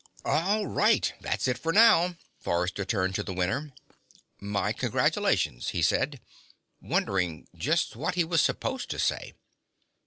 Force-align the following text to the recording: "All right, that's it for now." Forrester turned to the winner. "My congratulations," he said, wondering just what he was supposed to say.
"All 0.25 0.65
right, 0.65 1.13
that's 1.21 1.47
it 1.47 1.59
for 1.59 1.71
now." 1.71 2.15
Forrester 2.39 2.83
turned 2.85 3.13
to 3.13 3.21
the 3.23 3.35
winner. 3.35 3.71
"My 4.39 4.73
congratulations," 4.73 5.67
he 5.67 5.83
said, 5.83 6.19
wondering 6.81 7.47
just 7.55 7.95
what 7.95 8.15
he 8.15 8.23
was 8.23 8.41
supposed 8.41 8.89
to 8.89 8.97
say. 8.97 9.33